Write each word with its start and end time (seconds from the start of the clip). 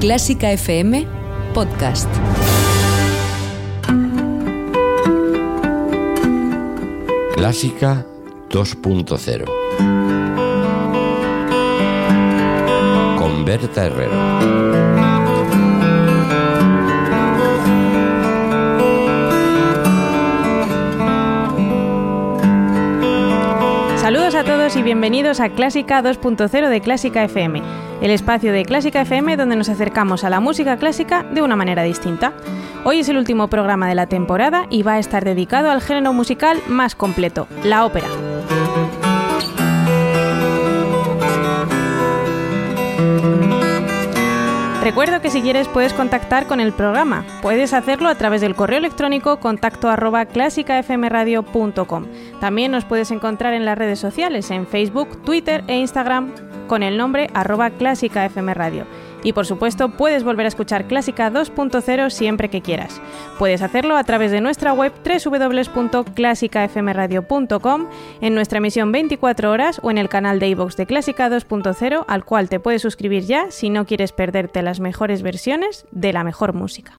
Clásica 0.00 0.52
FM 0.52 1.06
Podcast. 1.54 2.08
Clásica 7.34 8.04
2.0 8.50 9.44
con 13.18 13.44
Berta 13.46 13.86
Herrero. 13.86 14.86
Saludos 24.06 24.36
a 24.36 24.44
todos 24.44 24.76
y 24.76 24.82
bienvenidos 24.82 25.40
a 25.40 25.48
Clásica 25.48 26.00
2.0 26.00 26.68
de 26.68 26.80
Clásica 26.80 27.24
FM, 27.24 27.60
el 28.00 28.10
espacio 28.10 28.52
de 28.52 28.64
Clásica 28.64 29.00
FM 29.00 29.36
donde 29.36 29.56
nos 29.56 29.68
acercamos 29.68 30.24
a 30.24 30.30
la 30.30 30.40
música 30.40 30.76
clásica 30.76 31.22
de 31.22 31.42
una 31.42 31.56
manera 31.56 31.82
distinta. 31.82 32.32
Hoy 32.84 33.00
es 33.00 33.08
el 33.08 33.16
último 33.16 33.48
programa 33.48 33.88
de 33.88 33.94
la 33.94 34.06
temporada 34.06 34.66
y 34.70 34.82
va 34.82 34.94
a 34.94 34.98
estar 34.98 35.24
dedicado 35.24 35.70
al 35.70 35.80
género 35.80 36.12
musical 36.12 36.62
más 36.68 36.94
completo, 36.94 37.48
la 37.64 37.84
ópera. 37.84 38.08
Recuerdo 44.86 45.20
que 45.20 45.30
si 45.30 45.42
quieres 45.42 45.66
puedes 45.66 45.92
contactar 45.92 46.46
con 46.46 46.60
el 46.60 46.72
programa. 46.72 47.26
Puedes 47.42 47.74
hacerlo 47.74 48.08
a 48.08 48.14
través 48.14 48.40
del 48.40 48.54
correo 48.54 48.78
electrónico 48.78 49.40
contacto 49.40 49.88
arroba 49.88 50.26
clásicafmradio.com. 50.26 52.06
También 52.40 52.70
nos 52.70 52.84
puedes 52.84 53.10
encontrar 53.10 53.52
en 53.52 53.64
las 53.64 53.76
redes 53.76 53.98
sociales, 53.98 54.52
en 54.52 54.64
Facebook, 54.64 55.22
Twitter 55.24 55.64
e 55.66 55.76
Instagram 55.78 56.45
con 56.66 56.82
el 56.82 56.96
nombre 56.96 57.28
arroba 57.34 57.70
clásicafmradio. 57.70 58.86
Y 59.22 59.32
por 59.32 59.46
supuesto, 59.46 59.88
puedes 59.88 60.22
volver 60.22 60.44
a 60.46 60.48
escuchar 60.48 60.86
Clásica 60.86 61.32
2.0 61.32 62.10
siempre 62.10 62.48
que 62.48 62.62
quieras. 62.62 63.02
Puedes 63.38 63.62
hacerlo 63.62 63.96
a 63.96 64.04
través 64.04 64.30
de 64.30 64.40
nuestra 64.40 64.72
web 64.72 64.92
www.clásicafmradio.com, 65.04 67.86
en 68.20 68.34
nuestra 68.34 68.58
emisión 68.58 68.92
24 68.92 69.50
horas 69.50 69.80
o 69.82 69.90
en 69.90 69.98
el 69.98 70.08
canal 70.08 70.38
de 70.38 70.50
iVoox 70.50 70.76
de 70.76 70.86
Clásica 70.86 71.28
2.0, 71.28 72.04
al 72.06 72.24
cual 72.24 72.48
te 72.48 72.60
puedes 72.60 72.82
suscribir 72.82 73.24
ya 73.24 73.50
si 73.50 73.68
no 73.68 73.84
quieres 73.84 74.12
perderte 74.12 74.62
las 74.62 74.78
mejores 74.78 75.22
versiones 75.22 75.86
de 75.90 76.12
la 76.12 76.22
mejor 76.22 76.52
música. 76.52 76.96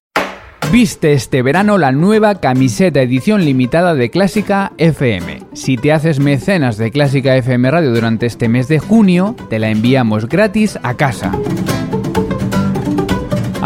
Viste 0.72 1.14
este 1.14 1.42
verano 1.42 1.78
la 1.78 1.94
nueva 1.94 2.42
camiseta 2.42 3.02
edición 3.02 3.46
limitada 3.46 3.96
de 3.96 4.10
Clásica 4.10 4.74
FM. 4.78 5.44
Si 5.54 5.78
te 5.78 5.94
haces 5.94 6.20
mecenas 6.20 6.78
de 6.78 6.92
Clásica 6.92 7.38
FM 7.38 7.72
Radio 7.72 7.94
durante 7.94 8.26
este 8.26 8.50
mes 8.50 8.68
de 8.68 8.80
junio, 8.80 9.34
te 9.50 9.60
la 9.60 9.70
enviamos 9.70 10.28
gratis 10.28 10.78
a 10.84 10.96
casa. 10.96 11.32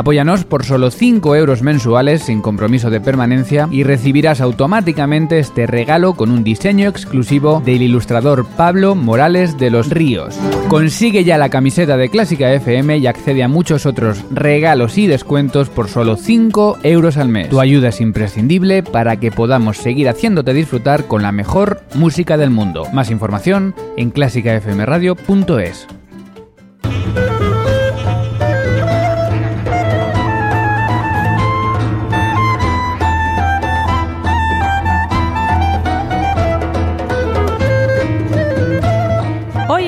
Apóyanos 0.02 0.46
por 0.46 0.66
solo 0.66 0.90
5 0.90 1.36
euros 1.36 1.62
mensuales 1.62 2.24
sin 2.24 2.42
compromiso 2.42 2.90
de 2.90 3.00
permanencia 3.00 3.68
y 3.70 3.84
recibirás 3.84 4.42
automáticamente 4.42 5.38
este 5.38 5.68
regalo 5.68 6.16
con 6.16 6.32
un 6.32 6.44
diseño 6.44 6.90
exclusivo 6.90 7.62
del 7.64 7.84
ilustrador 7.84 8.48
Pablo 8.58 8.96
Morales 8.96 9.60
de 9.60 9.70
los 9.70 9.92
Ríos. 9.92 10.36
Consigue 10.70 11.24
ya 11.24 11.38
la 11.38 11.50
camiseta 11.50 11.98
de 11.98 12.10
Clásica 12.10 12.52
FM 12.52 12.98
y 12.98 13.06
accede 13.06 13.44
a 13.44 13.48
muchos 13.48 13.86
otros 13.86 14.26
regalos 14.32 14.98
y 14.98 15.06
descuentos 15.06 15.70
por 15.70 15.88
solo 15.88 16.16
5 16.16 16.80
euros 16.82 17.18
al 17.18 17.30
mes. 17.30 17.50
Tu 17.50 17.60
ayuda 17.60 17.90
es 17.90 18.02
imprescindible 18.02 18.82
para 18.82 19.18
que 19.18 19.32
podamos 19.32 19.78
seguir 19.78 20.10
haciéndote 20.10 20.56
disfrutar 20.56 21.06
con 21.06 21.22
la 21.22 21.32
mejor 21.32 21.84
música 21.94 22.38
del 22.38 22.50
mundo. 22.50 22.88
Más 22.92 23.12
información 23.12 23.76
en 23.98 24.10
clásicafmradio.es. 24.10 26.01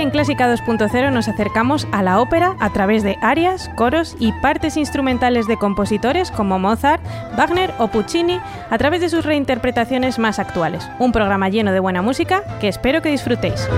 en 0.03 0.12
Clásica 0.12 0.53
2.0 0.53 1.12
nos 1.14 1.30
acercamos 1.30 1.88
a 1.94 2.03
la 2.03 2.19
ópera 2.19 2.58
a 2.59 2.72
través 2.72 3.03
de 3.03 3.18
arias, 3.22 3.72
coros 3.75 4.18
y 4.19 4.34
partes 4.34 4.75
instrumentales 4.75 5.47
de 5.47 5.58
compositores 5.58 6.30
como 6.30 6.59
Mozart, 6.59 7.02
Wagner 7.38 7.74
o 7.80 7.88
Puccini 7.88 8.42
a 8.69 8.78
través 8.78 9.00
de 9.00 9.08
sus 9.08 9.24
reinterpretaciones 9.24 10.19
más 10.19 10.40
actuales. 10.40 10.90
Un 11.00 11.13
programa 11.13 11.47
lleno 11.47 11.72
de 11.72 11.80
buena 11.80 12.02
música 12.02 12.44
que 12.59 12.68
espero 12.68 13.02
que 13.02 13.12
disfrutéis. 13.12 13.69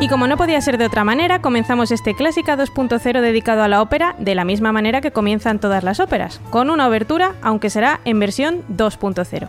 Y 0.00 0.08
como 0.08 0.28
no 0.28 0.36
podía 0.36 0.60
ser 0.60 0.78
de 0.78 0.86
otra 0.86 1.02
manera, 1.02 1.40
comenzamos 1.40 1.90
este 1.90 2.14
Clásica 2.14 2.56
2.0 2.56 3.20
dedicado 3.20 3.64
a 3.64 3.68
la 3.68 3.82
ópera 3.82 4.14
de 4.18 4.36
la 4.36 4.44
misma 4.44 4.70
manera 4.72 5.00
que 5.00 5.12
comienzan 5.12 5.58
todas 5.58 5.82
las 5.82 5.98
óperas, 5.98 6.40
con 6.50 6.70
una 6.70 6.86
obertura, 6.86 7.32
aunque 7.42 7.70
será 7.70 8.00
en 8.04 8.20
versión 8.20 8.62
2.0. 8.68 9.48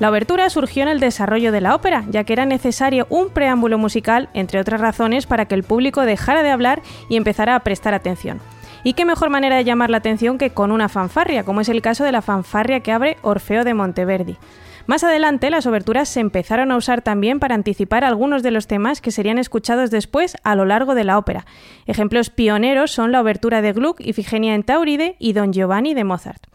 La 0.00 0.08
obertura 0.08 0.48
surgió 0.48 0.82
en 0.82 0.88
el 0.88 0.98
desarrollo 0.98 1.52
de 1.52 1.60
la 1.60 1.74
ópera, 1.74 2.04
ya 2.08 2.24
que 2.24 2.32
era 2.32 2.46
necesario 2.46 3.06
un 3.10 3.28
preámbulo 3.28 3.76
musical, 3.76 4.30
entre 4.32 4.58
otras 4.58 4.80
razones, 4.80 5.26
para 5.26 5.44
que 5.44 5.54
el 5.54 5.62
público 5.62 6.06
dejara 6.06 6.42
de 6.42 6.50
hablar 6.50 6.80
y 7.10 7.18
empezara 7.18 7.54
a 7.54 7.60
prestar 7.60 7.92
atención. 7.92 8.40
Y 8.82 8.94
qué 8.94 9.04
mejor 9.04 9.28
manera 9.28 9.56
de 9.56 9.64
llamar 9.64 9.90
la 9.90 9.98
atención 9.98 10.38
que 10.38 10.50
con 10.50 10.72
una 10.72 10.88
fanfarria, 10.88 11.44
como 11.44 11.60
es 11.60 11.68
el 11.68 11.82
caso 11.82 12.02
de 12.02 12.12
la 12.12 12.22
fanfarria 12.22 12.80
que 12.80 12.92
abre 12.92 13.18
Orfeo 13.20 13.62
de 13.62 13.74
Monteverdi. 13.74 14.38
Más 14.86 15.04
adelante, 15.04 15.50
las 15.50 15.66
oberturas 15.66 16.08
se 16.08 16.20
empezaron 16.20 16.72
a 16.72 16.78
usar 16.78 17.02
también 17.02 17.38
para 17.38 17.54
anticipar 17.54 18.02
algunos 18.02 18.42
de 18.42 18.52
los 18.52 18.66
temas 18.66 19.02
que 19.02 19.10
serían 19.10 19.36
escuchados 19.36 19.90
después 19.90 20.34
a 20.44 20.54
lo 20.54 20.64
largo 20.64 20.94
de 20.94 21.04
la 21.04 21.18
ópera. 21.18 21.44
Ejemplos 21.84 22.30
pioneros 22.30 22.90
son 22.90 23.12
la 23.12 23.20
obertura 23.20 23.60
de 23.60 23.74
Gluck, 23.74 24.00
Ifigenia 24.00 24.54
en 24.54 24.62
Tauride 24.62 25.16
y 25.18 25.34
Don 25.34 25.52
Giovanni 25.52 25.92
de 25.92 26.04
Mozart. 26.04 26.49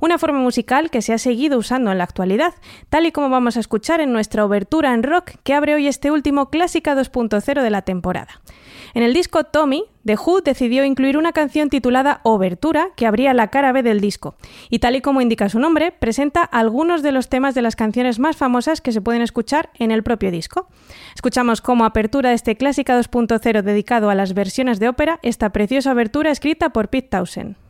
Una 0.00 0.16
forma 0.16 0.38
musical 0.38 0.90
que 0.90 1.02
se 1.02 1.12
ha 1.12 1.18
seguido 1.18 1.58
usando 1.58 1.92
en 1.92 1.98
la 1.98 2.04
actualidad, 2.04 2.54
tal 2.88 3.04
y 3.04 3.12
como 3.12 3.28
vamos 3.28 3.58
a 3.58 3.60
escuchar 3.60 4.00
en 4.00 4.12
nuestra 4.12 4.46
obertura 4.46 4.94
en 4.94 5.02
rock 5.02 5.32
que 5.44 5.52
abre 5.52 5.74
hoy 5.74 5.86
este 5.86 6.10
último 6.10 6.48
Clásica 6.48 6.94
2.0 6.94 7.62
de 7.62 7.70
la 7.70 7.82
temporada. 7.82 8.40
En 8.94 9.02
el 9.02 9.12
disco 9.12 9.44
Tommy, 9.44 9.84
The 10.06 10.16
Who 10.16 10.40
decidió 10.40 10.84
incluir 10.84 11.18
una 11.18 11.32
canción 11.32 11.68
titulada 11.68 12.20
Obertura 12.24 12.88
que 12.96 13.06
abría 13.06 13.34
la 13.34 13.48
cara 13.48 13.72
B 13.72 13.82
del 13.82 14.00
disco, 14.00 14.36
y 14.70 14.78
tal 14.78 14.96
y 14.96 15.02
como 15.02 15.20
indica 15.20 15.50
su 15.50 15.58
nombre, 15.58 15.92
presenta 15.92 16.42
algunos 16.42 17.02
de 17.02 17.12
los 17.12 17.28
temas 17.28 17.54
de 17.54 17.62
las 17.62 17.76
canciones 17.76 18.18
más 18.18 18.38
famosas 18.38 18.80
que 18.80 18.92
se 18.92 19.02
pueden 19.02 19.20
escuchar 19.20 19.68
en 19.78 19.90
el 19.90 20.02
propio 20.02 20.30
disco. 20.30 20.66
Escuchamos 21.14 21.60
como 21.60 21.84
apertura 21.84 22.30
de 22.30 22.36
este 22.36 22.56
Clásica 22.56 22.98
2.0 22.98 23.62
dedicado 23.62 24.08
a 24.08 24.14
las 24.14 24.32
versiones 24.32 24.80
de 24.80 24.88
ópera 24.88 25.18
esta 25.22 25.50
preciosa 25.50 25.90
abertura 25.90 26.30
escrita 26.30 26.70
por 26.70 26.88
Pete 26.88 27.08
Townsend. 27.08 27.69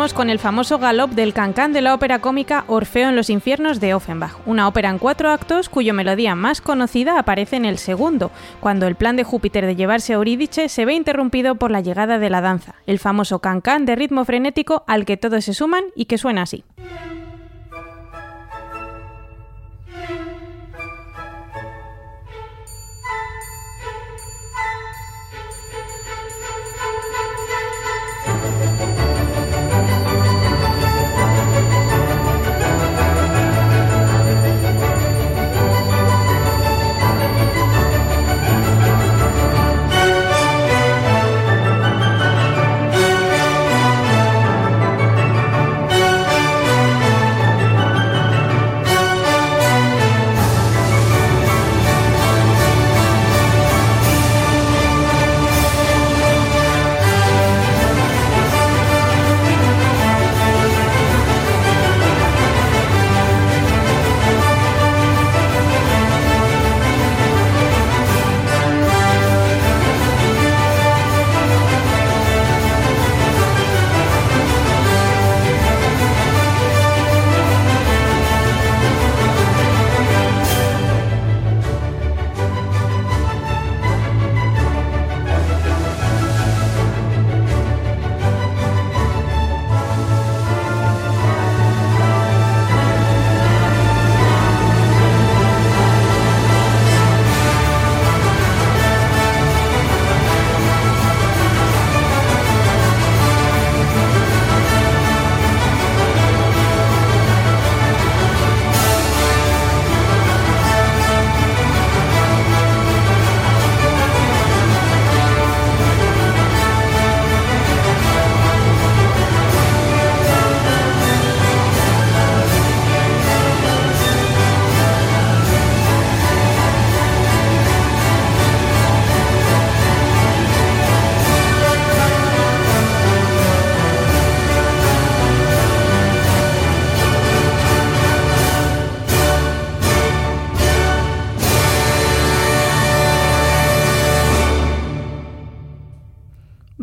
Con 0.00 0.30
el 0.30 0.38
famoso 0.38 0.78
galop 0.78 1.10
del 1.10 1.34
cancán 1.34 1.74
de 1.74 1.82
la 1.82 1.92
ópera 1.92 2.20
cómica 2.20 2.64
Orfeo 2.68 3.10
en 3.10 3.16
los 3.16 3.28
infiernos 3.28 3.80
de 3.80 3.92
Offenbach, 3.92 4.32
una 4.46 4.66
ópera 4.66 4.88
en 4.88 4.98
cuatro 4.98 5.28
actos 5.28 5.68
cuyo 5.68 5.92
melodía 5.92 6.34
más 6.34 6.62
conocida 6.62 7.18
aparece 7.18 7.56
en 7.56 7.66
el 7.66 7.76
segundo, 7.76 8.30
cuando 8.60 8.86
el 8.86 8.94
plan 8.94 9.16
de 9.16 9.24
Júpiter 9.24 9.66
de 9.66 9.76
llevarse 9.76 10.14
a 10.14 10.16
Eurídice 10.16 10.70
se 10.70 10.86
ve 10.86 10.94
interrumpido 10.94 11.56
por 11.56 11.70
la 11.70 11.82
llegada 11.82 12.18
de 12.18 12.30
la 12.30 12.40
danza, 12.40 12.76
el 12.86 12.98
famoso 12.98 13.40
cancán 13.40 13.84
de 13.84 13.94
ritmo 13.94 14.24
frenético 14.24 14.84
al 14.86 15.04
que 15.04 15.18
todos 15.18 15.44
se 15.44 15.52
suman 15.52 15.84
y 15.94 16.06
que 16.06 16.16
suena 16.16 16.42
así. 16.42 16.64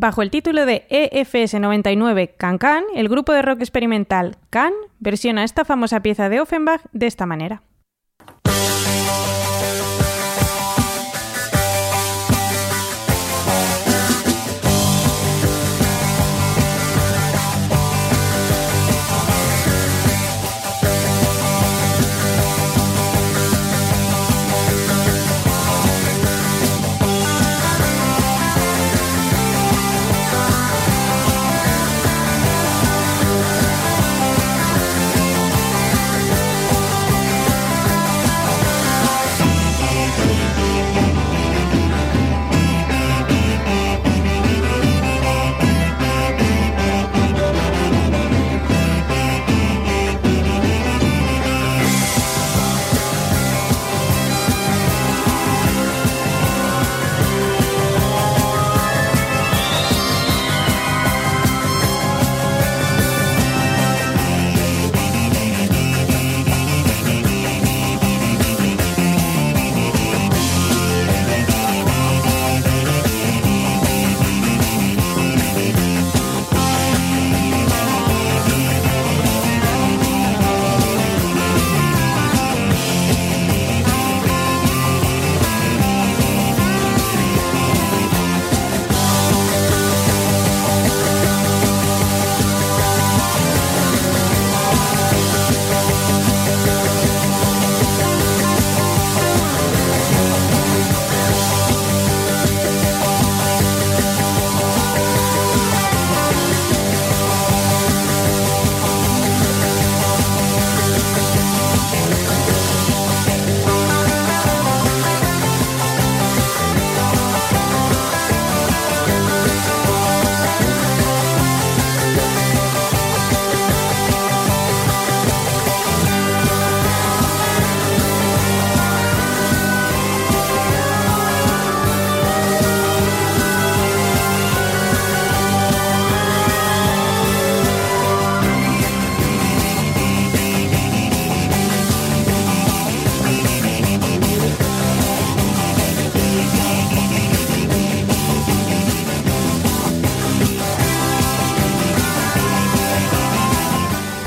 Bajo 0.08 0.22
el 0.22 0.32
título 0.32 0.66
de 0.66 0.86
EFS 0.90 1.60
99 1.60 2.36
Can 2.38 2.60
Can, 2.60 2.86
el 2.96 3.10
grupo 3.10 3.34
de 3.34 3.42
rock 3.42 3.60
experimental 3.60 4.38
Can 4.50 4.72
versiona 5.00 5.44
esta 5.44 5.66
famosa 5.66 6.00
pieza 6.00 6.30
de 6.30 6.40
Offenbach 6.40 6.80
de 6.94 7.08
esta 7.08 7.26
manera. 7.26 7.62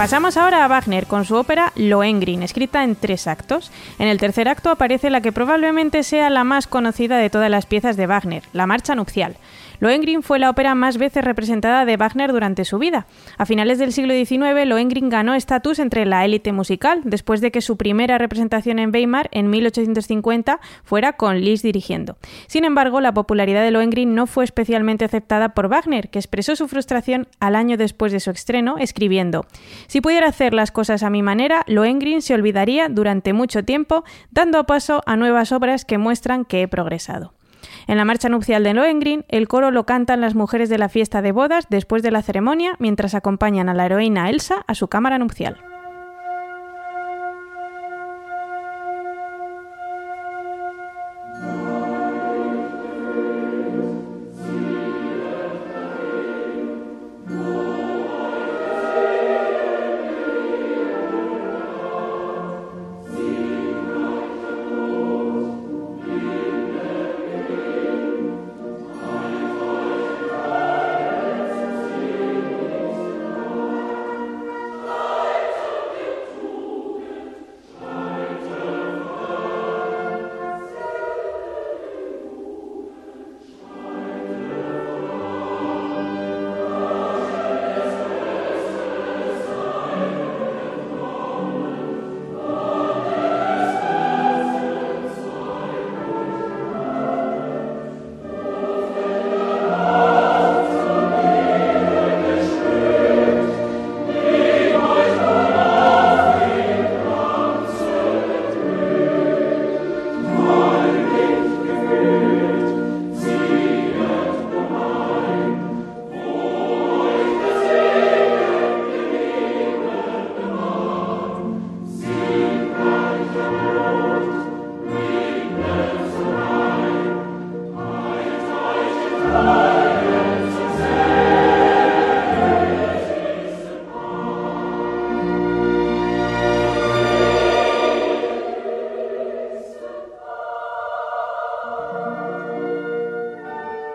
Pasamos 0.00 0.38
ahora 0.38 0.64
a 0.64 0.68
Wagner 0.68 1.06
con 1.06 1.26
su 1.26 1.34
ópera 1.34 1.74
Lohengrin, 1.76 2.42
escrita 2.42 2.84
en 2.84 2.96
tres 2.96 3.26
actos. 3.26 3.70
En 3.98 4.08
el 4.08 4.16
tercer 4.16 4.48
acto 4.48 4.70
aparece 4.70 5.10
la 5.10 5.20
que 5.20 5.30
probablemente 5.30 6.04
sea 6.04 6.30
la 6.30 6.42
más 6.42 6.66
conocida 6.66 7.18
de 7.18 7.28
todas 7.28 7.50
las 7.50 7.66
piezas 7.66 7.98
de 7.98 8.06
Wagner, 8.06 8.42
la 8.54 8.66
Marcha 8.66 8.94
Nupcial. 8.94 9.36
Lohengrin 9.80 10.22
fue 10.22 10.38
la 10.38 10.50
ópera 10.50 10.74
más 10.74 10.98
veces 10.98 11.24
representada 11.24 11.84
de 11.84 11.96
Wagner 11.96 12.32
durante 12.32 12.66
su 12.66 12.78
vida. 12.78 13.06
A 13.38 13.46
finales 13.46 13.78
del 13.78 13.92
siglo 13.92 14.12
XIX, 14.14 14.66
Lohengrin 14.66 15.08
ganó 15.08 15.34
estatus 15.34 15.78
entre 15.78 16.04
la 16.04 16.24
élite 16.24 16.52
musical, 16.52 17.00
después 17.04 17.40
de 17.40 17.50
que 17.50 17.62
su 17.62 17.78
primera 17.78 18.18
representación 18.18 18.78
en 18.78 18.92
Weimar, 18.92 19.28
en 19.32 19.48
1850, 19.48 20.60
fuera 20.84 21.14
con 21.14 21.40
Liszt 21.40 21.64
dirigiendo. 21.64 22.18
Sin 22.46 22.64
embargo, 22.64 23.00
la 23.00 23.14
popularidad 23.14 23.62
de 23.62 23.70
Lohengrin 23.70 24.14
no 24.14 24.26
fue 24.26 24.44
especialmente 24.44 25.06
aceptada 25.06 25.54
por 25.54 25.68
Wagner, 25.68 26.10
que 26.10 26.18
expresó 26.18 26.56
su 26.56 26.68
frustración 26.68 27.26
al 27.40 27.56
año 27.56 27.78
después 27.78 28.12
de 28.12 28.20
su 28.20 28.30
estreno, 28.30 28.76
escribiendo: 28.78 29.46
Si 29.86 30.02
pudiera 30.02 30.28
hacer 30.28 30.52
las 30.52 30.72
cosas 30.72 31.02
a 31.02 31.10
mi 31.10 31.22
manera, 31.22 31.64
Lohengrin 31.66 32.20
se 32.20 32.34
olvidaría 32.34 32.88
durante 32.90 33.32
mucho 33.32 33.64
tiempo, 33.64 34.04
dando 34.30 34.64
paso 34.64 35.02
a 35.06 35.16
nuevas 35.16 35.52
obras 35.52 35.86
que 35.86 35.96
muestran 35.96 36.44
que 36.44 36.62
he 36.62 36.68
progresado. 36.68 37.39
En 37.86 37.96
la 37.96 38.04
marcha 38.04 38.28
nupcial 38.28 38.62
de 38.64 38.74
Lohengrin, 38.74 39.24
el 39.28 39.48
coro 39.48 39.70
lo 39.70 39.84
cantan 39.84 40.20
las 40.20 40.34
mujeres 40.34 40.68
de 40.68 40.78
la 40.78 40.88
fiesta 40.88 41.22
de 41.22 41.32
bodas 41.32 41.66
después 41.70 42.02
de 42.02 42.10
la 42.10 42.22
ceremonia 42.22 42.76
mientras 42.78 43.14
acompañan 43.14 43.68
a 43.68 43.74
la 43.74 43.86
heroína 43.86 44.30
Elsa 44.30 44.64
a 44.66 44.74
su 44.74 44.88
cámara 44.88 45.18
nupcial. 45.18 45.69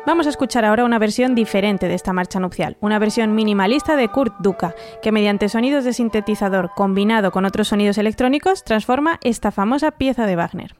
Vamos 0.06 0.28
a 0.28 0.30
escuchar 0.30 0.66
ahora 0.66 0.86
una 0.86 1.00
versión 1.00 1.34
diferente 1.34 1.88
de 1.88 1.96
esta 1.96 2.14
marcha 2.14 2.40
nupcial, 2.40 2.78
una 2.80 3.00
versión 3.00 3.34
minimalista 3.34 3.96
de 3.96 4.08
Kurt 4.08 4.36
Duca, 4.38 4.76
que 5.02 5.12
mediante 5.12 5.50
sonidos 5.50 5.84
de 5.84 5.94
sintetizador 5.94 6.70
combinado 6.76 7.32
con 7.32 7.44
otros 7.44 7.70
sonidos 7.70 7.98
electrónicos 7.98 8.64
transforma 8.64 9.20
esta 9.24 9.50
famosa 9.50 9.90
pieza 9.90 10.28
de 10.28 10.36
Wagner. 10.36 10.76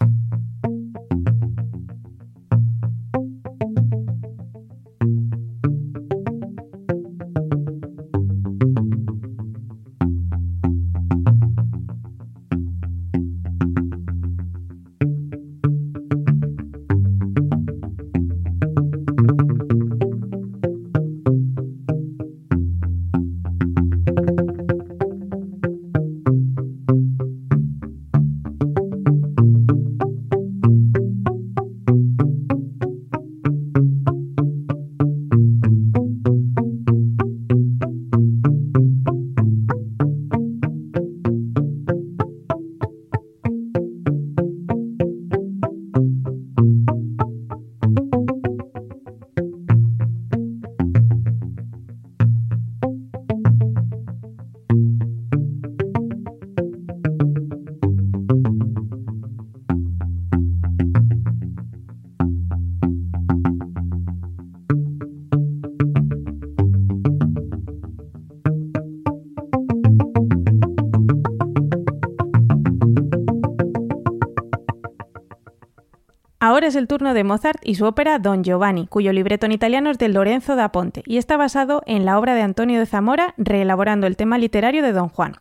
Ahora 76.46 76.68
es 76.68 76.76
el 76.76 76.88
turno 76.88 77.16
de 77.16 77.24
Mozart 77.24 77.60
y 77.64 77.74
su 77.74 77.86
ópera 77.86 78.20
Don 78.20 78.44
Giovanni, 78.44 78.86
cuyo 78.86 79.12
libreto 79.12 79.48
en 79.48 79.52
italiano 79.52 79.90
es 79.90 79.98
de 79.98 80.10
Lorenzo 80.10 80.56
da 80.56 80.72
Ponte 80.72 81.02
y 81.08 81.18
está 81.18 81.38
basado 81.38 81.82
en 81.88 82.06
la 82.06 82.20
obra 82.20 82.36
de 82.36 82.44
Antonio 82.44 82.80
de 82.80 82.86
Zamora, 82.86 83.34
reelaborando 83.38 84.06
el 84.06 84.16
tema 84.16 84.38
literario 84.38 84.84
de 84.84 84.94
Don 84.94 85.10
Juan. 85.10 85.34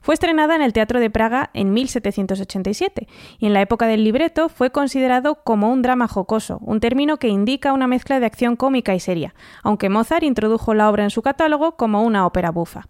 Fue 0.00 0.14
estrenada 0.14 0.56
en 0.56 0.62
el 0.62 0.72
Teatro 0.72 1.00
de 1.00 1.10
Praga 1.10 1.50
en 1.54 1.72
1787 1.72 3.08
y 3.38 3.46
en 3.46 3.52
la 3.52 3.60
época 3.60 3.86
del 3.86 4.04
libreto 4.04 4.48
fue 4.48 4.70
considerado 4.70 5.42
como 5.44 5.70
un 5.72 5.82
drama 5.82 6.08
jocoso, 6.08 6.58
un 6.62 6.80
término 6.80 7.18
que 7.18 7.28
indica 7.28 7.72
una 7.72 7.86
mezcla 7.86 8.20
de 8.20 8.26
acción 8.26 8.56
cómica 8.56 8.94
y 8.94 9.00
seria, 9.00 9.34
aunque 9.62 9.88
Mozart 9.88 10.22
introdujo 10.22 10.74
la 10.74 10.88
obra 10.88 11.04
en 11.04 11.10
su 11.10 11.22
catálogo 11.22 11.76
como 11.76 12.02
una 12.02 12.26
ópera 12.26 12.50
bufa. 12.50 12.86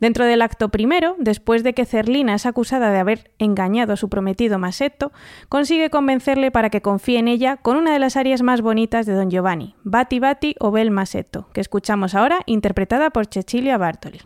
Dentro 0.00 0.24
del 0.24 0.42
acto 0.42 0.68
primero, 0.68 1.16
después 1.18 1.62
de 1.62 1.74
que 1.74 1.86
Cerlina 1.86 2.34
es 2.34 2.46
acusada 2.46 2.90
de 2.90 2.98
haber 2.98 3.30
engañado 3.38 3.92
a 3.92 3.96
su 3.96 4.08
prometido 4.08 4.58
Masetto, 4.58 5.12
consigue 5.48 5.90
convencerle 5.90 6.50
para 6.50 6.70
que 6.70 6.82
confíe 6.82 7.18
en 7.18 7.28
ella 7.28 7.56
con 7.56 7.76
una 7.76 7.92
de 7.92 7.98
las 7.98 8.16
arias 8.16 8.42
más 8.42 8.60
bonitas 8.60 9.06
de 9.06 9.14
Don 9.14 9.30
Giovanni, 9.30 9.74
Bati 9.84 10.20
Bati 10.20 10.54
o 10.58 10.70
Bel 10.70 10.90
Masetto, 10.90 11.48
que 11.52 11.60
escuchamos 11.60 12.14
ahora 12.14 12.40
interpretada 12.46 13.10
por 13.10 13.26
Cecilia 13.26 13.78
Bartoli. 13.78 14.20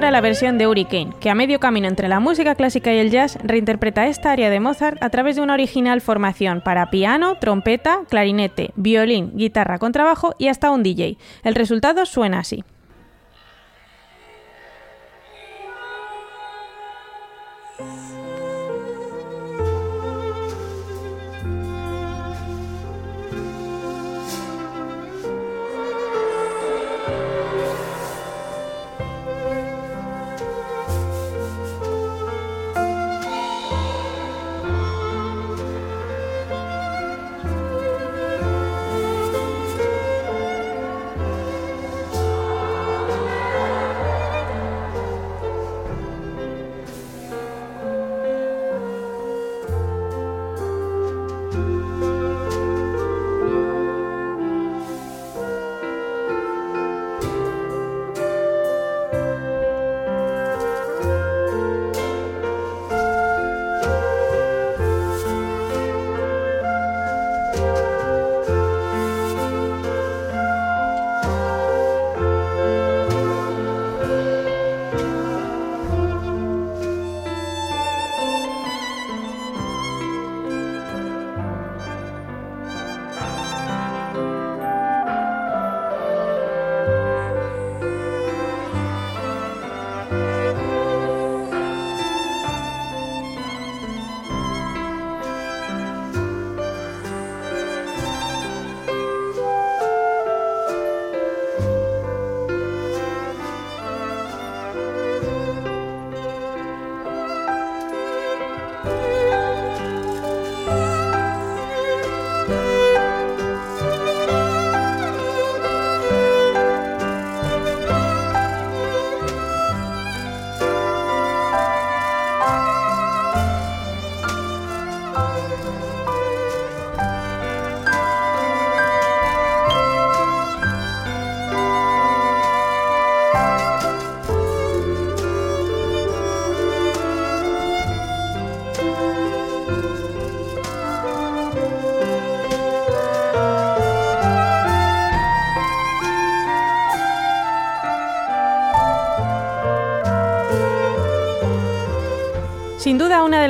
Ahora 0.00 0.10
la 0.12 0.22
versión 0.22 0.56
de 0.56 0.66
Hurricane, 0.66 1.12
que 1.20 1.28
a 1.28 1.34
medio 1.34 1.60
camino 1.60 1.86
entre 1.86 2.08
la 2.08 2.20
música 2.20 2.54
clásica 2.54 2.90
y 2.90 2.96
el 2.96 3.10
jazz 3.10 3.36
reinterpreta 3.44 4.06
esta 4.06 4.32
área 4.32 4.48
de 4.48 4.58
Mozart 4.58 4.96
a 5.02 5.10
través 5.10 5.36
de 5.36 5.42
una 5.42 5.52
original 5.52 6.00
formación 6.00 6.62
para 6.62 6.88
piano, 6.88 7.34
trompeta, 7.34 8.04
clarinete, 8.08 8.70
violín, 8.76 9.32
guitarra, 9.34 9.78
contrabajo 9.78 10.34
y 10.38 10.48
hasta 10.48 10.70
un 10.70 10.82
DJ. 10.82 11.18
El 11.44 11.54
resultado 11.54 12.06
suena 12.06 12.38
así. 12.38 12.64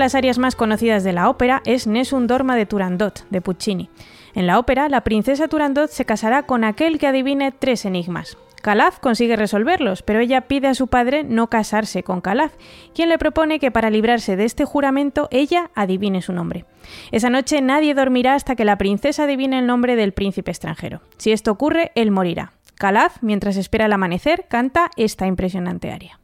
Las 0.01 0.17
áreas 0.17 0.39
más 0.39 0.57
conocidas 0.57 1.05
de 1.05 1.13
la 1.13 1.29
ópera 1.29 1.63
es 1.65 1.87
Nessun 1.87 2.27
Dorma 2.27 2.57
de 2.57 2.67
Turandot, 2.67 3.25
de 3.31 3.41
Puccini. 3.41 3.91
En 4.35 4.47
la 4.47 4.59
ópera, 4.59 4.89
la 4.89 5.05
princesa 5.05 5.47
Turandot 5.47 5.91
se 5.91 6.05
casará 6.05 6.45
con 6.45 6.65
aquel 6.65 6.99
que 6.99 7.07
adivine 7.07 7.53
tres 7.53 7.85
enigmas. 7.85 8.37
Calaf 8.63 8.99
consigue 8.99 9.37
resolverlos, 9.37 10.03
pero 10.03 10.21
ella 10.21 10.43
pide 10.43 10.69
a 10.69 10.75
su 10.75 10.89
padre 10.89 11.25
no 11.25 11.49
casarse 11.49 12.03
con 12.03 12.21
Calaf, 12.21 12.53
quien 12.95 13.09
le 13.09 13.19
propone 13.19 13.59
que 13.59 13.71
para 13.71 13.91
librarse 13.91 14.37
de 14.37 14.45
este 14.45 14.65
juramento 14.65 15.29
ella 15.31 15.71
adivine 15.75 16.23
su 16.23 16.33
nombre. 16.33 16.65
Esa 17.11 17.31
noche 17.31 17.61
nadie 17.61 17.95
dormirá 17.95 18.35
hasta 18.35 18.57
que 18.57 18.65
la 18.65 18.79
princesa 18.79 19.25
adivine 19.25 19.59
el 19.59 19.67
nombre 19.67 19.97
del 19.97 20.13
príncipe 20.13 20.51
extranjero. 20.51 21.01
Si 21.17 21.33
esto 21.33 21.51
ocurre, 21.51 21.93
él 21.95 22.11
morirá. 22.11 22.53
Calaf, 22.77 23.23
mientras 23.23 23.57
espera 23.57 23.87
el 23.87 23.93
amanecer, 23.93 24.47
canta 24.49 24.91
esta 24.97 25.27
impresionante 25.27 25.91
aria. 25.91 26.20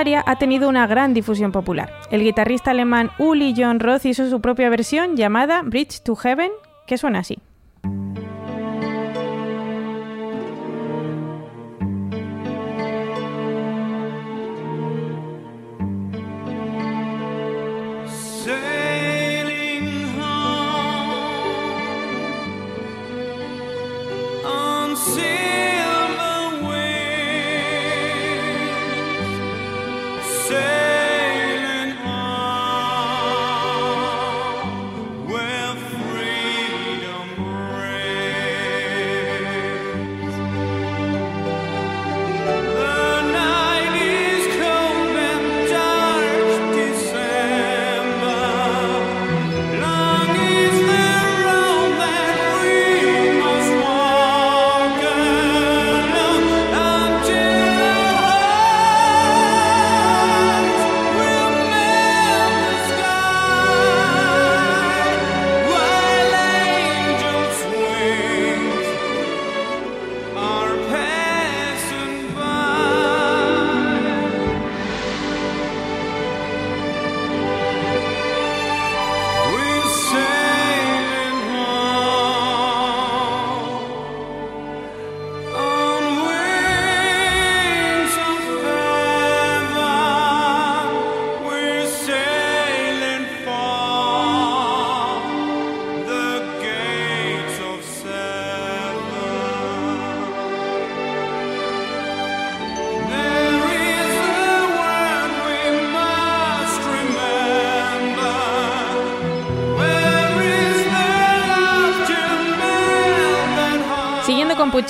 Ha 0.00 0.36
tenido 0.36 0.70
una 0.70 0.86
gran 0.86 1.12
difusión 1.12 1.52
popular. 1.52 1.92
El 2.10 2.22
guitarrista 2.22 2.70
alemán 2.70 3.10
Uli 3.18 3.52
John 3.54 3.80
Roth 3.80 4.06
hizo 4.06 4.30
su 4.30 4.40
propia 4.40 4.70
versión 4.70 5.14
llamada 5.14 5.60
Bridge 5.62 6.00
to 6.02 6.16
Heaven, 6.16 6.50
que 6.86 6.96
suena 6.96 7.18
así. 7.18 7.38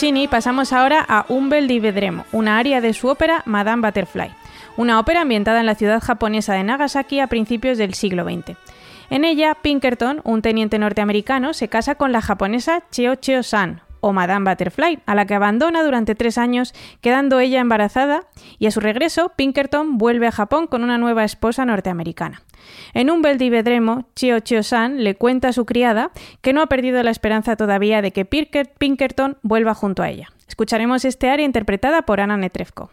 Puccini 0.01 0.29
pasamos 0.29 0.73
ahora 0.73 1.05
a 1.07 1.27
Umbel 1.29 1.69
di 1.69 1.79
Vedremo, 1.79 2.25
una 2.33 2.57
aria 2.57 2.81
de 2.81 2.95
su 2.95 3.09
ópera 3.09 3.43
Madame 3.45 3.87
Butterfly, 3.87 4.31
una 4.79 4.99
ópera 4.99 5.21
ambientada 5.21 5.61
en 5.61 5.67
la 5.67 5.75
ciudad 5.75 6.01
japonesa 6.01 6.55
de 6.55 6.65
Nagasaki 6.65 7.21
a 7.21 7.27
principios 7.27 7.77
del 7.77 7.93
siglo 7.93 8.25
XX. 8.25 8.57
En 9.11 9.27
ella, 9.27 9.55
Pinkerton, 9.61 10.23
un 10.25 10.41
teniente 10.41 10.79
norteamericano, 10.79 11.53
se 11.53 11.69
casa 11.69 11.97
con 11.97 12.13
la 12.13 12.23
japonesa 12.23 12.83
Cheo 12.91 13.17
Cheo-san, 13.17 13.83
o 14.01 14.13
Madame 14.13 14.51
Butterfly, 14.51 15.01
a 15.07 15.15
la 15.15 15.27
que 15.27 15.35
abandona 15.35 15.83
durante 15.83 16.15
tres 16.15 16.39
años, 16.39 16.75
quedando 17.01 17.41
ella 17.41 17.61
embarazada, 17.61 18.25
y 18.59 18.67
a 18.67 18.71
su 18.71 18.81
regreso, 18.81 19.33
Pinkerton 19.37 19.99
vuelve 19.99 20.27
a 20.27 20.33
Japón 20.33 20.67
con 20.67 20.83
una 20.85 20.99
nueva 20.99 21.25
esposa 21.25 21.65
norteamericana. 21.65 22.43
En 22.95 23.11
un 23.11 23.23
Vedremo, 23.23 24.07
Chio 24.15 24.41
Chio-san 24.41 25.03
le 25.03 25.15
cuenta 25.15 25.49
a 25.49 25.53
su 25.53 25.65
criada 25.65 26.11
que 26.41 26.53
no 26.53 26.63
ha 26.63 26.67
perdido 26.67 27.03
la 27.03 27.11
esperanza 27.11 27.57
todavía 27.57 28.03
de 28.03 28.13
que 28.13 28.25
Pinkerton 28.25 29.39
vuelva 29.43 29.75
junto 29.75 30.03
a 30.03 30.11
ella. 30.11 30.29
Escucharemos 30.47 31.05
este 31.05 31.31
área 31.31 31.47
interpretada 31.47 32.03
por 32.03 32.21
Ana 32.21 32.37
Netrevko. 32.37 32.91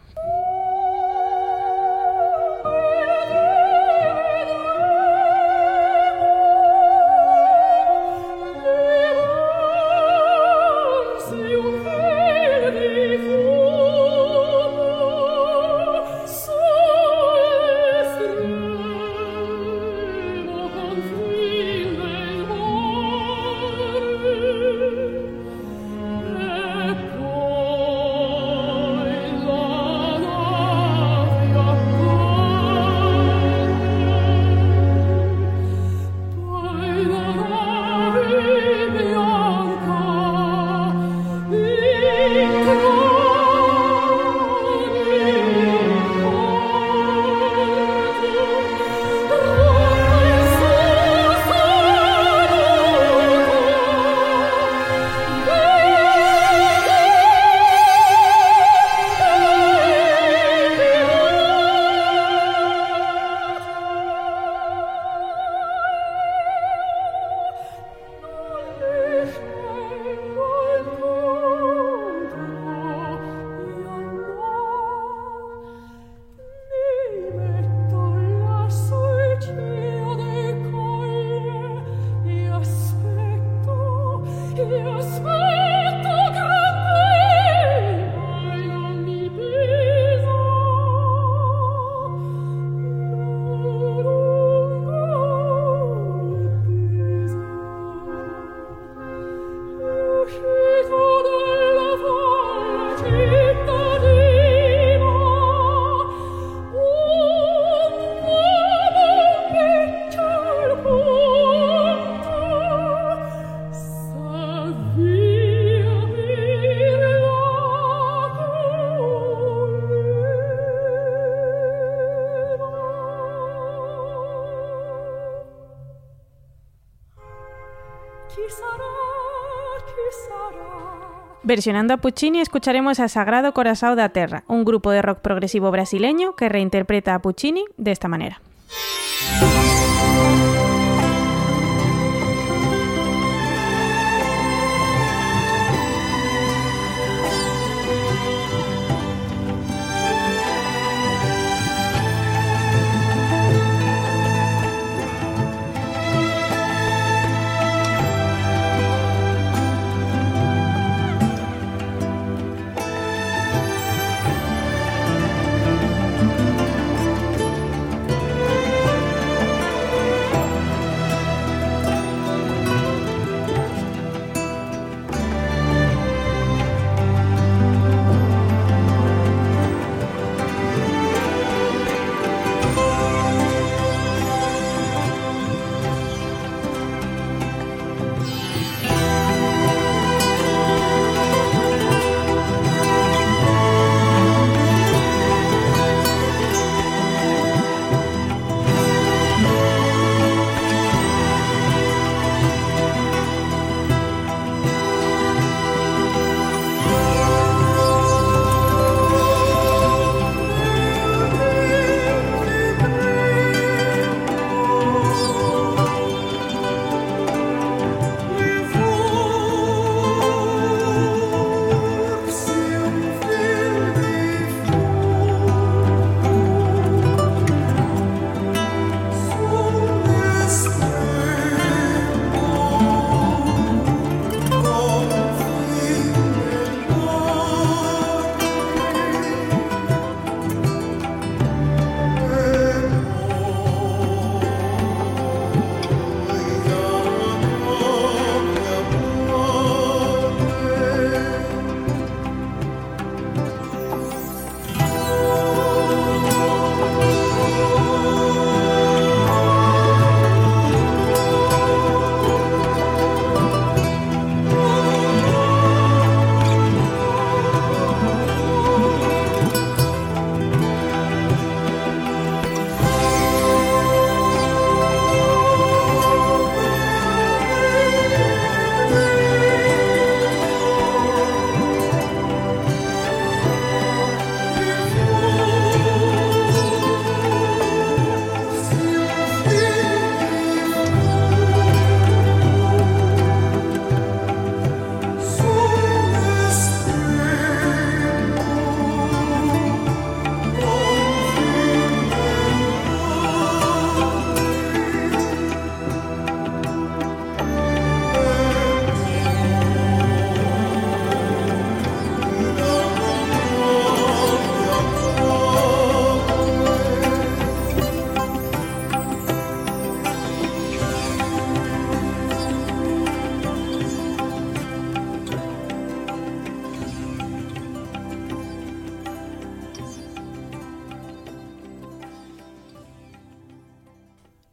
Versionando 131.48 131.94
a 131.94 131.96
Puccini 131.96 132.42
escucharemos 132.42 133.00
a 133.00 133.08
Sagrado 133.08 133.54
Corazao 133.54 133.96
da 133.96 134.10
Terra, 134.10 134.44
un 134.48 134.68
grupo 134.68 134.90
de 134.90 135.00
rock 135.00 135.20
progresivo 135.20 135.70
brasileño 135.70 136.36
que 136.36 136.50
reinterpreta 136.50 137.14
a 137.14 137.22
Puccini 137.22 137.64
de 137.78 137.90
esta 137.90 138.06
manera. 138.06 138.42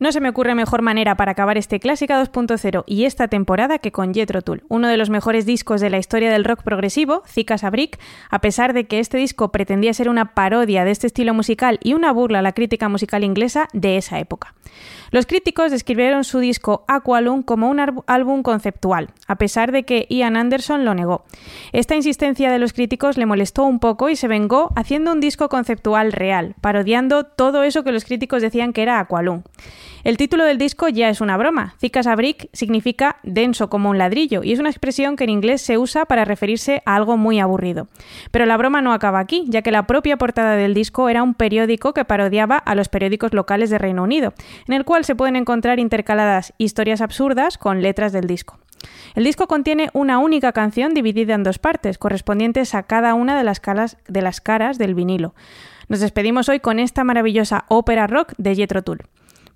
No 0.06 0.12
se 0.12 0.22
me 0.22 0.30
ocurre 0.30 0.54
mejor 0.54 0.84
manera 0.84 1.18
para 1.18 1.32
acabar 1.32 1.58
este 1.58 1.80
Clásica 1.80 2.24
2.0 2.24 2.84
y 2.86 3.06
esta 3.06 3.28
temporada 3.28 3.80
que 3.80 3.92
con 3.92 4.14
Jethro 4.14 4.44
Tull, 4.44 4.64
uno 4.68 4.88
de 4.88 4.98
los 4.98 5.10
mejores 5.10 5.48
discos 5.48 5.82
de 5.82 5.90
la 5.90 5.98
historia 5.98 6.32
del 6.32 6.44
rock 6.44 6.62
progresivo, 6.62 7.24
Zika 7.28 7.58
Sabrik, 7.58 7.98
a 8.30 8.38
pesar 8.38 8.74
de 8.74 8.86
que 8.86 9.00
este 9.00 9.18
disco 9.18 9.52
pretendía 9.52 9.96
ser 9.96 10.08
una 10.08 10.36
parodia 10.36 10.86
de 10.86 10.92
este 10.92 11.08
estilo 11.08 11.34
musical 11.34 11.80
y 11.82 11.96
una 11.96 12.12
burla 12.12 12.38
a 12.38 12.44
la 12.44 12.52
crítica 12.52 12.88
musical 12.88 13.24
inglesa 13.24 13.68
de 13.74 13.98
esa 13.98 14.20
época. 14.20 14.54
Los 15.10 15.26
críticos 15.26 15.72
describieron 15.72 16.24
su 16.24 16.38
disco 16.38 16.86
Aqualung 16.88 17.42
como 17.42 17.68
un 17.68 17.80
álbum 18.06 18.44
conceptual, 18.44 19.10
a 19.28 19.38
pesar 19.38 19.72
de 19.72 19.84
que 19.84 20.06
Ian 20.10 20.38
Anderson 20.38 20.86
lo 20.86 20.94
negó. 20.94 21.26
Esta 21.72 21.96
insistencia 21.96 22.52
de 22.52 22.60
los 22.60 22.74
críticos 22.74 23.18
le 23.18 23.26
molestó 23.26 23.64
un 23.64 23.80
poco 23.80 24.10
y 24.10 24.16
se 24.16 24.28
vengó 24.28 24.72
haciendo 24.76 25.12
un 25.12 25.20
disco 25.20 25.50
conceptual 25.50 26.12
real, 26.12 26.54
parodiando 26.62 27.24
todo 27.24 27.64
eso 27.64 27.84
que 27.84 27.92
los 27.92 28.06
críticos 28.06 28.44
decían 28.44 28.72
que 28.72 28.84
era 28.84 29.00
Aqualung. 29.00 29.42
El 30.06 30.18
título 30.18 30.46
del 30.46 30.60
disco 30.60 30.88
ya 30.88 31.10
es 31.10 31.20
una 31.20 31.36
broma. 31.36 31.74
Cicas 31.80 32.06
Brick 32.16 32.48
significa 32.54 33.18
denso 33.24 33.72
como 33.72 33.90
un 33.90 33.98
ladrillo 33.98 34.44
y 34.44 34.54
es 34.54 34.60
una 34.60 34.70
expresión 34.70 35.16
que 35.16 35.24
en 35.24 35.32
inglés 35.32 35.64
se 35.64 35.80
usa 35.80 36.06
para 36.06 36.26
referirse 36.26 36.84
a 36.86 36.96
algo 36.96 37.18
muy 37.18 37.40
aburrido. 37.40 37.88
Pero 38.30 38.46
la 38.46 38.56
broma 38.56 38.82
no 38.82 38.94
acaba 38.94 39.18
aquí, 39.18 39.46
ya 39.48 39.64
que 39.64 39.72
la 39.72 39.88
propia 39.88 40.18
portada 40.18 40.58
del 40.58 40.76
disco 40.76 41.10
era 41.10 41.24
un 41.24 41.34
periódico 41.34 41.96
que 41.96 42.06
parodiaba 42.06 42.56
a 42.56 42.76
los 42.76 42.88
periódicos 42.88 43.34
locales 43.34 43.72
de 43.72 43.80
Reino 43.80 44.04
Unido, 44.04 44.36
en 44.68 44.76
el 44.76 44.86
cual 44.86 45.06
se 45.06 45.16
pueden 45.16 45.38
encontrar 45.38 45.80
intercaladas 45.80 46.54
historias 46.60 47.02
absurdas 47.02 47.58
con 47.58 47.82
letras 47.82 48.14
del 48.14 48.28
disco. 48.28 48.60
El 49.16 49.24
disco 49.24 49.48
contiene 49.48 49.90
una 49.94 50.20
única 50.20 50.52
canción 50.52 50.94
dividida 50.94 51.34
en 51.34 51.42
dos 51.42 51.58
partes, 51.58 51.98
correspondientes 51.98 52.76
a 52.76 52.84
cada 52.84 53.16
una 53.16 53.36
de 53.36 53.44
las, 53.44 53.60
caras, 53.60 53.98
de 54.08 54.22
las 54.22 54.40
caras 54.40 54.78
del 54.78 54.94
vinilo. 54.94 55.34
Nos 55.88 56.00
despedimos 56.00 56.48
hoy 56.48 56.60
con 56.60 56.78
esta 56.78 57.04
maravillosa 57.04 57.66
ópera 57.70 58.06
rock 58.06 58.34
de 58.38 58.54
Jethro 58.54 58.84
Tull. 58.84 59.00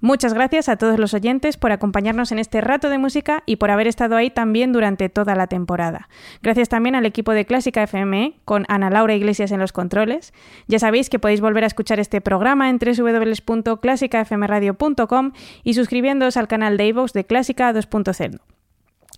Muchas 0.02 0.34
gracias 0.34 0.70
a 0.70 0.78
todos 0.78 0.98
los 0.98 1.14
oyentes 1.14 1.58
por 1.58 1.74
acompañarnos 1.74 2.32
en 2.32 2.40
este 2.40 2.62
rato 2.62 2.90
de 2.90 2.98
música 2.98 3.44
y 3.46 3.58
por 3.58 3.70
haber 3.70 3.86
estado 3.88 4.16
ahí 4.16 4.30
también 4.30 4.72
durante 4.72 5.10
toda 5.10 5.36
la 5.36 5.48
temporada. 5.48 6.08
Gracias 6.42 6.70
también 6.70 6.96
al 6.96 7.06
equipo 7.06 7.34
de 7.34 7.44
Clásica 7.46 7.84
FM 7.84 8.36
con 8.46 8.64
Ana 8.70 8.90
Laura 8.90 9.14
Iglesias 9.14 9.52
en 9.52 9.60
los 9.60 9.74
controles. 9.74 10.34
Ya 10.68 10.80
sabéis 10.80 11.10
que 11.10 11.20
podéis 11.20 11.42
volver 11.42 11.66
a 11.66 11.68
escuchar 11.68 12.00
este 12.00 12.22
programa 12.22 12.70
en 12.70 12.80
www.clásicafmradio.com 12.80 15.34
y 15.64 15.74
suscribiéndoos 15.74 16.38
al 16.38 16.48
canal 16.48 16.78
de 16.78 16.88
iVoox 16.88 17.12
de 17.12 17.26
Clásica 17.26 17.74
2.0. 17.74 18.40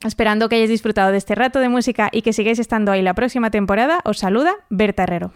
Esperando 0.04 0.50
que 0.50 0.56
hayáis 0.56 0.72
disfrutado 0.72 1.12
de 1.12 1.20
este 1.20 1.36
rato 1.36 1.60
de 1.60 1.70
música 1.70 2.10
y 2.12 2.24
que 2.24 2.34
sigáis 2.34 2.58
estando 2.58 2.92
ahí 2.92 3.04
la 3.04 3.14
próxima 3.14 3.52
temporada, 3.52 4.00
os 4.04 4.18
saluda 4.18 4.56
Berta 4.70 5.04
Herrero. 5.04 5.32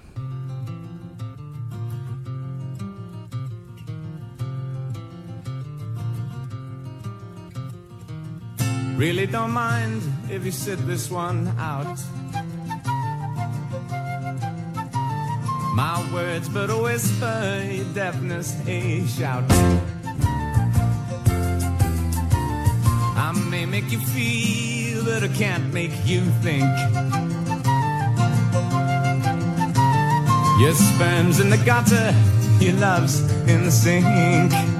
Really 8.98 9.26
don't 9.26 9.52
mind 9.52 10.02
if 10.30 10.46
you 10.46 10.52
sit 10.52 10.80
this 10.88 11.12
one 11.12 11.54
out. 11.60 12.00
My 15.76 16.10
words, 16.14 16.48
but 16.48 16.70
a 16.70 16.78
whisper, 16.78 17.84
deafness, 17.94 18.56
a 18.66 19.06
shout. 19.06 19.44
I 23.18 23.34
may 23.50 23.66
make 23.66 23.92
you 23.92 24.00
feel, 24.00 25.04
but 25.04 25.24
I 25.24 25.28
can't 25.28 25.74
make 25.74 25.92
you 26.06 26.22
think. 26.42 26.64
Your 30.62 30.74
sperm's 30.74 31.42
in 31.42 31.50
the 31.50 31.62
gutter, 31.66 32.16
your 32.64 32.76
love's 32.76 33.20
in 33.50 33.66
the 33.66 33.72
sink. 33.72 34.75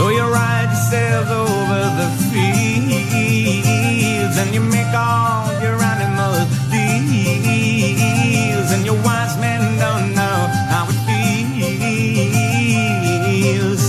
So 0.00 0.08
you 0.08 0.22
ride 0.22 0.70
yourself 0.70 1.28
over 1.28 1.80
the 2.00 2.08
fields 2.32 2.96
and 4.38 4.54
you 4.54 4.62
make 4.62 4.94
all 4.94 5.52
your 5.60 5.76
animals 5.76 6.48
deals 6.70 7.92
and 8.72 8.86
your 8.86 8.96
wise 9.04 9.36
men 9.36 9.60
don't 9.78 10.14
know 10.14 10.48
how 10.72 10.86
it 10.88 10.96
feels 13.44 13.82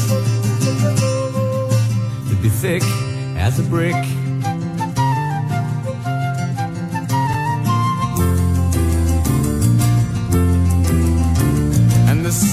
to 2.30 2.36
be 2.42 2.50
thick 2.50 2.84
as 3.38 3.58
a 3.60 3.64
brick. 3.64 4.21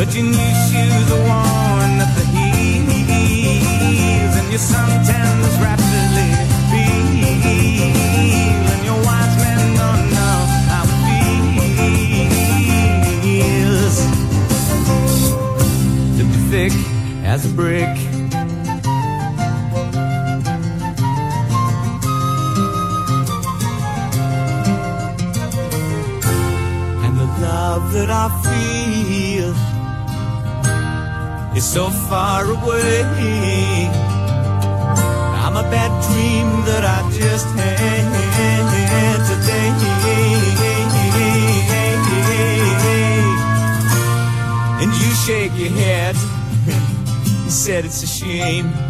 But 0.00 0.08
your 0.14 0.24
new 0.24 0.32
shoes 0.32 1.12
are 1.12 1.24
worn 1.28 2.00
at 2.00 2.08
the 2.16 2.24
heels, 2.32 4.32
and 4.34 4.48
your 4.48 4.58
suntans 4.58 5.60
rapidly 5.60 6.32
peel, 6.70 8.64
and 8.72 8.80
your 8.82 8.96
wise 9.04 9.36
men 9.44 9.76
don't 9.76 10.08
know 10.16 10.38
how 10.70 10.84
it 10.88 10.96
feels. 13.20 13.96
To 16.16 16.22
be 16.24 16.38
thick 16.50 16.72
as 17.26 17.44
a 17.44 17.50
brick. 17.50 17.94
And 27.04 27.14
the 27.18 27.26
love 27.42 27.92
that 27.92 28.10
I 28.10 28.28
feel 28.42 29.54
is 31.60 31.72
so 31.72 31.90
far 31.90 32.44
away. 32.44 33.02
I'm 35.44 35.56
a 35.56 35.66
bad 35.74 35.92
dream 36.06 36.48
that 36.68 36.84
I 36.96 36.98
just 37.20 37.48
had 37.58 39.20
today. 39.28 39.68
And 44.80 44.90
you 45.00 45.10
shake 45.26 45.52
your 45.62 45.74
head 45.82 46.16
and 47.42 47.52
said 47.52 47.84
it's 47.84 48.02
a 48.02 48.06
shame. 48.06 48.89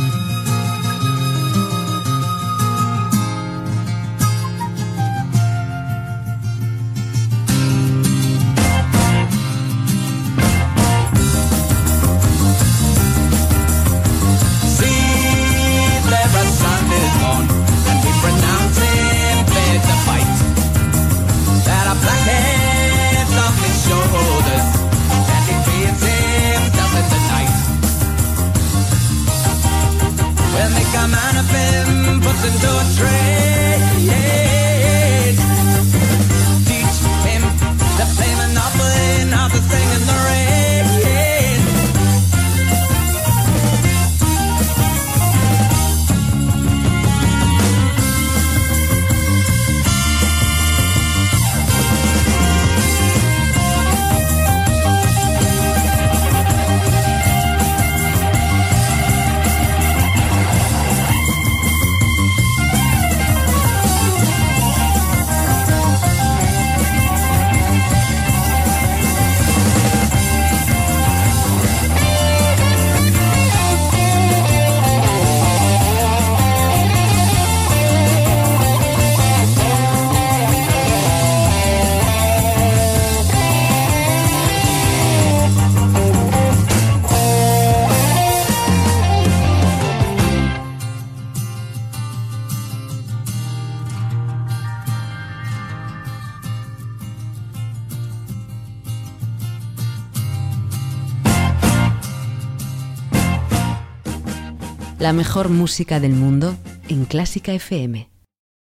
La 105.11 105.17
mejor 105.17 105.49
música 105.49 105.99
del 105.99 106.13
mundo 106.13 106.55
en 106.87 107.03
Clásica 107.03 107.51
FM 107.51 108.07